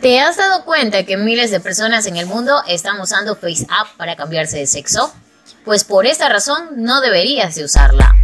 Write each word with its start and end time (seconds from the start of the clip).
¿Te 0.00 0.18
has 0.18 0.38
dado 0.38 0.64
cuenta 0.64 1.04
que 1.04 1.18
miles 1.18 1.50
de 1.50 1.60
personas 1.60 2.06
en 2.06 2.16
el 2.16 2.24
mundo 2.24 2.62
están 2.66 2.98
usando 3.00 3.36
FaceApp 3.36 3.98
para 3.98 4.16
cambiarse 4.16 4.56
de 4.56 4.66
sexo? 4.66 5.12
Pues 5.62 5.84
por 5.84 6.06
esta 6.06 6.30
razón 6.30 6.70
no 6.76 7.02
deberías 7.02 7.54
de 7.54 7.64
usarla. 7.64 8.16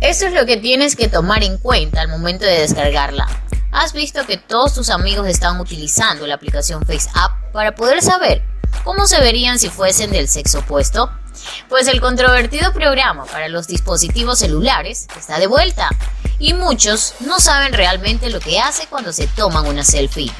Esto 0.00 0.26
es 0.26 0.32
lo 0.32 0.46
que 0.46 0.56
tienes 0.56 0.96
que 0.96 1.08
tomar 1.08 1.44
en 1.44 1.58
cuenta 1.58 2.00
al 2.00 2.08
momento 2.08 2.46
de 2.46 2.60
descargarla. 2.60 3.28
¿Has 3.72 3.92
visto 3.92 4.24
que 4.24 4.38
todos 4.38 4.72
tus 4.72 4.88
amigos 4.88 5.28
están 5.28 5.60
utilizando 5.60 6.26
la 6.26 6.36
aplicación 6.36 6.82
FaceApp 6.86 7.52
para 7.52 7.74
poder 7.74 8.00
saber 8.00 8.42
cómo 8.84 9.06
se 9.06 9.20
verían 9.20 9.58
si 9.58 9.68
fuesen 9.68 10.10
del 10.10 10.28
sexo 10.28 10.60
opuesto? 10.60 11.10
Pues 11.68 11.88
el 11.88 12.00
controvertido 12.00 12.72
programa 12.72 13.26
para 13.26 13.48
los 13.48 13.66
dispositivos 13.66 14.38
celulares 14.38 15.08
está 15.14 15.38
de 15.38 15.46
vuelta 15.46 15.90
y 16.38 16.54
muchos 16.54 17.14
no 17.20 17.40
saben 17.40 17.72
realmente 17.72 18.30
lo 18.30 18.40
que 18.40 18.60
hace 18.60 18.86
cuando 18.86 19.12
se 19.12 19.26
toman 19.26 19.66
una 19.66 19.84
selfie. 19.84 20.32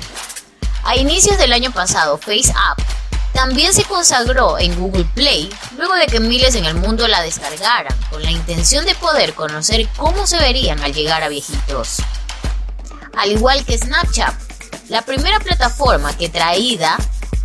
A 0.85 0.97
inicios 0.97 1.39
del 1.39 1.53
año 1.53 1.73
pasado, 1.73 2.19
FaceApp 2.19 2.79
también 3.33 3.75
se 3.75 3.85
consagró 3.85 4.59
en 4.59 4.79
Google 4.79 5.07
Play 5.15 5.51
luego 5.77 5.95
de 5.95 6.07
que 6.07 6.21
miles 6.21 6.55
en 6.55 6.67
el 6.67 6.75
mundo 6.75 7.09
la 7.09 7.21
descargaran 7.21 7.97
con 8.11 8.23
la 8.23 8.31
intención 8.31 8.87
de 8.87 8.95
poder 8.95 9.35
conocer 9.35 9.89
cómo 9.97 10.27
se 10.27 10.39
verían 10.39 10.81
al 10.81 10.95
llegar 10.95 11.23
a 11.23 11.29
viejitos. 11.29 11.97
Al 13.17 13.33
igual 13.33 13.65
que 13.65 13.77
Snapchat, 13.77 14.35
la 14.89 15.03
primera 15.03 15.41
plataforma 15.41 16.17
que 16.17 16.29
traída 16.29 16.97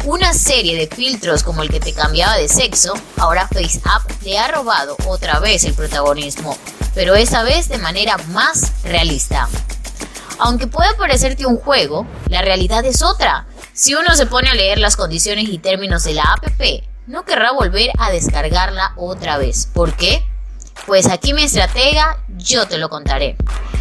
una 0.05 0.34
serie 0.34 0.77
de 0.77 0.94
filtros 0.94 1.44
como 1.44 1.63
el 1.63 1.70
que 1.70 1.80
te 1.80 1.94
cambiaba 1.94 2.36
de 2.38 2.47
sexo, 2.47 2.94
ahora 3.17 3.47
FaceApp 3.47 4.23
le 4.23 4.38
ha 4.38 4.47
robado 4.47 4.95
otra 5.08 5.39
vez 5.39 5.63
el 5.63 5.73
protagonismo, 5.73 6.58
pero 6.99 7.16
esta 7.16 7.44
vez 7.44 7.70
de 7.70 7.77
manera 7.77 8.17
más 8.34 8.73
realista. 8.84 9.48
Aunque 10.38 10.67
pueda 10.67 10.98
parecerte 10.98 11.45
un 11.45 11.55
juego, 11.55 12.05
la 12.27 12.41
realidad 12.41 12.84
es 12.84 13.02
otra. 13.02 13.48
Si 13.72 13.94
uno 13.94 14.17
se 14.17 14.25
pone 14.25 14.50
a 14.50 14.53
leer 14.53 14.80
las 14.80 14.97
condiciones 14.97 15.47
y 15.47 15.59
términos 15.59 16.03
de 16.03 16.16
la 16.16 16.23
app, 16.23 16.44
no 17.08 17.23
querrá 17.23 17.53
volver 17.53 17.92
a 17.97 18.11
descargarla 18.11 18.92
otra 18.97 19.38
vez. 19.38 19.66
¿Por 19.73 19.94
qué? 19.94 20.25
Pues 20.88 21.08
aquí 21.08 21.31
mi 21.31 21.44
estratega, 21.44 22.22
yo 22.36 22.67
te 22.67 22.77
lo 22.77 22.89
contaré. 22.89 23.38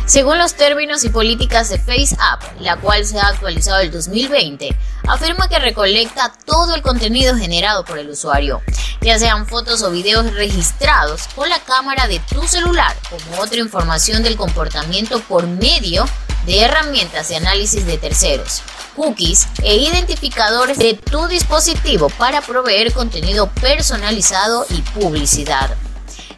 Según 0.09 0.39
los 0.39 0.55
términos 0.55 1.05
y 1.05 1.11
políticas 1.11 1.69
de 1.69 1.78
FaceApp, 1.78 2.61
la 2.61 2.78
cual 2.78 3.05
se 3.05 3.19
ha 3.19 3.27
actualizado 3.27 3.81
el 3.81 3.91
2020, 3.91 4.75
afirma 5.06 5.51
que 5.51 5.59
recolecta 5.59 6.33
todo 6.47 6.75
el 6.75 6.81
contenido 6.81 7.37
generado 7.37 7.84
por 7.84 7.98
el 7.98 8.09
usuario, 8.09 8.62
ya 9.03 9.19
sean 9.19 9.47
fotos 9.47 9.83
o 9.83 9.91
videos 9.91 10.33
registrados 10.33 11.29
con 11.34 11.51
la 11.51 11.61
cámara 11.61 12.09
de 12.09 12.20
tu 12.20 12.42
celular, 12.48 12.97
como 13.11 13.42
otra 13.42 13.59
información 13.59 14.23
del 14.23 14.39
comportamiento 14.39 15.20
por 15.20 15.47
medio 15.47 16.06
de 16.47 16.62
herramientas 16.62 17.29
de 17.29 17.36
análisis 17.36 17.84
de 17.84 17.98
terceros, 17.98 18.62
cookies 18.97 19.47
e 19.62 19.77
identificadores 19.77 20.79
de 20.79 20.95
tu 20.95 21.29
dispositivo 21.29 22.09
para 22.09 22.41
proveer 22.41 22.95
contenido 22.95 23.51
personalizado 23.61 24.64
y 24.70 24.81
publicidad. 24.98 25.69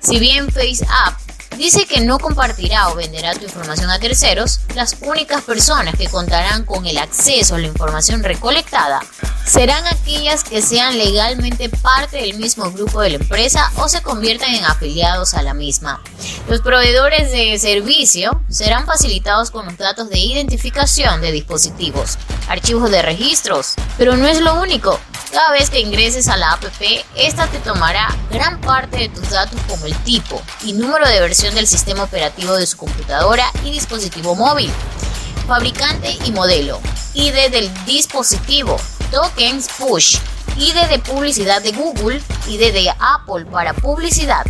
Si 0.01 0.19
bien 0.19 0.51
FaceApp 0.51 1.30
dice 1.56 1.87
que 1.87 2.01
no 2.01 2.19
compartirá 2.19 2.89
o 2.89 2.95
venderá 2.95 3.34
tu 3.34 3.45
información 3.45 3.91
a 3.91 3.98
terceros, 3.98 4.61
las 4.75 4.97
únicas 5.01 5.43
personas 5.43 5.95
que 5.97 6.09
contarán 6.09 6.65
con 6.65 6.87
el 6.87 6.98
acceso 6.98 7.55
a 7.55 7.59
la 7.59 7.67
información 7.67 8.23
recolectada 8.23 9.01
serán 9.47 9.84
aquellas 9.87 10.45
que 10.45 10.62
sean 10.62 10.97
legalmente 10.97 11.69
parte 11.69 12.19
del 12.19 12.39
mismo 12.39 12.70
grupo 12.70 13.01
de 13.01 13.11
la 13.11 13.17
empresa 13.17 13.70
o 13.77 13.89
se 13.89 14.01
conviertan 14.01 14.55
en 14.55 14.65
afiliados 14.65 15.34
a 15.34 15.42
la 15.42 15.55
misma. 15.55 16.01
Los 16.48 16.61
proveedores 16.61 17.33
de 17.33 17.59
servicio 17.59 18.41
serán 18.48 18.87
facilitados 18.87 19.51
con 19.51 19.67
los 19.67 19.77
datos 19.77 20.09
de 20.09 20.19
identificación 20.19 21.20
de 21.20 21.33
dispositivos, 21.33 22.17
archivos 22.48 22.91
de 22.91 23.03
registros, 23.03 23.75
pero 23.98 24.17
no 24.17 24.29
es 24.29 24.41
lo 24.41 24.61
único. 24.61 25.01
Cada 25.33 25.53
vez 25.53 25.70
que 25.70 25.78
ingreses 25.78 26.27
a 26.28 26.36
la 26.36 26.53
app, 26.53 26.64
esta 27.14 27.47
te 27.47 27.59
tomará 27.61 28.08
gran 28.33 28.61
parte 28.61 28.98
de 28.98 29.08
tus 29.08 29.30
datos 29.30 29.61
como 29.68 29.86
el 29.86 29.96
tipo 30.02 30.42
y 30.64 30.73
número 30.73 31.07
de 31.07 31.20
versión 31.20 31.55
del 31.55 31.68
sistema 31.68 32.02
operativo 32.02 32.55
de 32.57 32.67
su 32.67 32.77
computadora 32.77 33.45
y 33.64 33.70
dispositivo 33.70 34.35
móvil, 34.35 34.73
fabricante 35.46 36.18
y 36.24 36.33
modelo, 36.33 36.80
ID 37.14 37.48
del 37.52 37.70
dispositivo, 37.85 38.77
tokens 39.13 39.68
push, 39.79 40.17
ID 40.57 40.89
de 40.89 40.98
publicidad 40.98 41.62
de 41.62 41.73
Google, 41.73 42.20
ID 42.48 42.73
de 42.73 42.92
Apple 42.98 43.47
para 43.52 43.73
publicidad, 43.73 44.45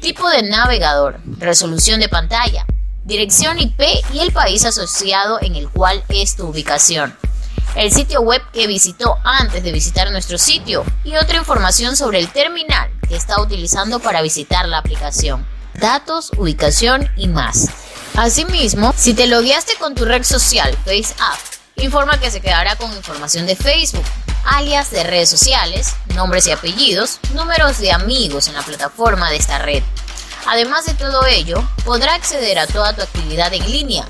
tipo 0.00 0.28
de 0.28 0.42
navegador, 0.42 1.20
resolución 1.38 2.00
de 2.00 2.08
pantalla, 2.08 2.66
dirección 3.04 3.60
IP 3.60 3.80
y 4.12 4.18
el 4.18 4.32
país 4.32 4.64
asociado 4.64 5.38
en 5.40 5.54
el 5.54 5.68
cual 5.68 6.02
es 6.08 6.34
tu 6.34 6.48
ubicación 6.48 7.16
el 7.76 7.92
sitio 7.92 8.20
web 8.20 8.42
que 8.52 8.66
visitó 8.66 9.16
antes 9.24 9.62
de 9.62 9.72
visitar 9.72 10.10
nuestro 10.10 10.38
sitio 10.38 10.84
y 11.02 11.16
otra 11.16 11.38
información 11.38 11.96
sobre 11.96 12.20
el 12.20 12.28
terminal 12.28 12.90
que 13.08 13.16
está 13.16 13.40
utilizando 13.40 14.00
para 14.00 14.22
visitar 14.22 14.68
la 14.68 14.78
aplicación, 14.78 15.46
datos, 15.74 16.30
ubicación 16.36 17.10
y 17.16 17.28
más. 17.28 17.68
Asimismo, 18.16 18.94
si 18.96 19.14
te 19.14 19.26
logueaste 19.26 19.74
con 19.76 19.94
tu 19.94 20.04
red 20.04 20.22
social 20.22 20.76
FaceApp, 20.84 21.38
informa 21.76 22.18
que 22.20 22.30
se 22.30 22.40
quedará 22.40 22.76
con 22.76 22.92
información 22.92 23.46
de 23.46 23.56
Facebook, 23.56 24.04
alias 24.44 24.90
de 24.90 25.02
redes 25.02 25.28
sociales, 25.28 25.96
nombres 26.14 26.46
y 26.46 26.52
apellidos, 26.52 27.18
números 27.34 27.78
de 27.78 27.90
amigos 27.90 28.46
en 28.46 28.54
la 28.54 28.62
plataforma 28.62 29.30
de 29.30 29.36
esta 29.36 29.58
red. 29.58 29.82
Además 30.46 30.86
de 30.86 30.94
todo 30.94 31.26
ello, 31.26 31.66
podrá 31.84 32.14
acceder 32.14 32.58
a 32.58 32.66
toda 32.66 32.94
tu 32.94 33.02
actividad 33.02 33.52
en 33.52 33.70
línea, 33.70 34.06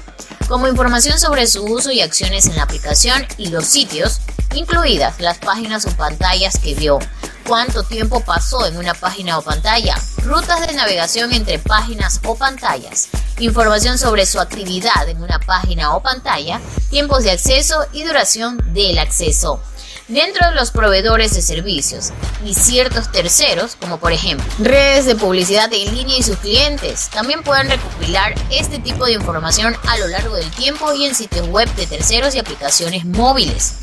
como 0.48 0.68
información 0.68 1.18
sobre 1.18 1.46
su 1.46 1.64
uso 1.64 1.90
y 1.90 2.00
acciones 2.00 2.46
en 2.46 2.56
la 2.56 2.64
aplicación 2.64 3.26
y 3.38 3.48
los 3.48 3.66
sitios, 3.66 4.20
incluidas 4.54 5.20
las 5.20 5.38
páginas 5.38 5.86
o 5.86 5.96
pantallas 5.96 6.58
que 6.58 6.74
vio, 6.74 6.98
cuánto 7.46 7.82
tiempo 7.82 8.20
pasó 8.20 8.66
en 8.66 8.76
una 8.76 8.94
página 8.94 9.38
o 9.38 9.42
pantalla, 9.42 9.96
rutas 10.22 10.66
de 10.66 10.74
navegación 10.74 11.32
entre 11.32 11.58
páginas 11.58 12.20
o 12.24 12.36
pantallas, 12.36 13.08
información 13.38 13.98
sobre 13.98 14.26
su 14.26 14.38
actividad 14.38 15.08
en 15.08 15.22
una 15.22 15.38
página 15.38 15.94
o 15.94 16.02
pantalla, 16.02 16.60
tiempos 16.90 17.24
de 17.24 17.32
acceso 17.32 17.86
y 17.92 18.02
duración 18.02 18.60
del 18.72 18.98
acceso 18.98 19.60
dentro 20.08 20.48
de 20.48 20.54
los 20.54 20.70
proveedores 20.70 21.34
de 21.34 21.42
servicios 21.42 22.10
y 22.44 22.54
ciertos 22.54 23.10
terceros, 23.10 23.76
como 23.76 23.98
por 23.98 24.12
ejemplo 24.12 24.46
redes 24.58 25.06
de 25.06 25.16
publicidad 25.16 25.72
en 25.72 25.94
línea 25.94 26.18
y 26.18 26.22
sus 26.22 26.36
clientes, 26.36 27.08
también 27.10 27.42
pueden 27.42 27.70
recopilar 27.70 28.34
este 28.50 28.78
tipo 28.78 29.06
de 29.06 29.12
información 29.12 29.76
a 29.86 29.98
lo 29.98 30.08
largo 30.08 30.36
del 30.36 30.50
tiempo 30.50 30.92
y 30.92 31.06
en 31.06 31.14
sitios 31.14 31.48
web 31.48 31.72
de 31.74 31.86
terceros 31.86 32.34
y 32.34 32.38
aplicaciones 32.38 33.04
móviles. 33.04 33.74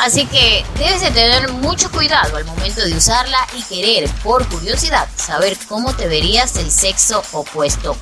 Así 0.00 0.24
que 0.26 0.64
debes 0.78 1.02
de 1.02 1.10
tener 1.10 1.52
mucho 1.52 1.90
cuidado 1.90 2.36
al 2.36 2.46
momento 2.46 2.82
de 2.82 2.94
usarla 2.94 3.38
y 3.54 3.62
querer, 3.64 4.08
por 4.22 4.48
curiosidad, 4.48 5.06
saber 5.14 5.58
cómo 5.68 5.94
te 5.94 6.08
verías 6.08 6.54
del 6.54 6.70
sexo 6.70 7.22
opuesto. 7.32 7.94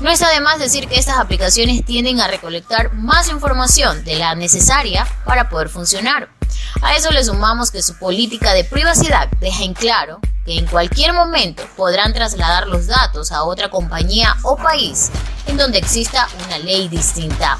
No 0.00 0.10
es 0.10 0.22
además 0.22 0.58
decir 0.58 0.88
que 0.88 0.98
estas 0.98 1.18
aplicaciones 1.18 1.84
tienden 1.84 2.20
a 2.20 2.26
recolectar 2.26 2.92
más 2.94 3.28
información 3.28 4.04
de 4.04 4.16
la 4.16 4.34
necesaria 4.34 5.06
para 5.24 5.48
poder 5.48 5.68
funcionar. 5.68 6.35
A 6.82 6.94
eso 6.94 7.10
le 7.10 7.24
sumamos 7.24 7.70
que 7.70 7.82
su 7.82 7.96
política 7.98 8.52
de 8.52 8.64
privacidad 8.64 9.28
deja 9.40 9.64
en 9.64 9.74
claro 9.74 10.20
que 10.44 10.58
en 10.58 10.66
cualquier 10.66 11.12
momento 11.12 11.64
podrán 11.76 12.12
trasladar 12.12 12.68
los 12.68 12.86
datos 12.86 13.32
a 13.32 13.42
otra 13.42 13.70
compañía 13.70 14.36
o 14.42 14.56
país 14.56 15.10
en 15.46 15.56
donde 15.56 15.78
exista 15.78 16.28
una 16.46 16.58
ley 16.58 16.88
distinta. 16.88 17.58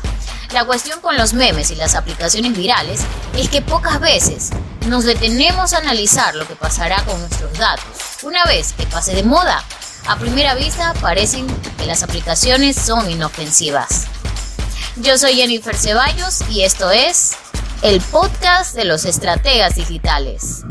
La 0.52 0.64
cuestión 0.64 1.00
con 1.00 1.16
los 1.16 1.34
memes 1.34 1.70
y 1.70 1.74
las 1.74 1.96
aplicaciones 1.96 2.56
virales 2.56 3.00
es 3.36 3.48
que 3.48 3.62
pocas 3.62 4.00
veces 4.00 4.50
nos 4.86 5.04
detenemos 5.04 5.72
a 5.72 5.78
analizar 5.78 6.34
lo 6.36 6.46
que 6.46 6.54
pasará 6.54 7.02
con 7.04 7.18
nuestros 7.18 7.52
datos. 7.58 7.84
Una 8.22 8.44
vez 8.44 8.72
que 8.72 8.86
pase 8.86 9.14
de 9.14 9.24
moda, 9.24 9.64
a 10.06 10.16
primera 10.16 10.54
vista 10.54 10.94
parecen 11.00 11.46
que 11.76 11.86
las 11.86 12.04
aplicaciones 12.04 12.76
son 12.76 13.10
inofensivas. 13.10 14.06
Yo 14.96 15.18
soy 15.18 15.34
Jennifer 15.34 15.76
Ceballos 15.76 16.42
y 16.48 16.62
esto 16.62 16.90
es 16.90 17.36
el 17.82 18.00
podcast 18.00 18.74
de 18.74 18.84
los 18.84 19.04
estrategas 19.04 19.76
digitales. 19.76 20.64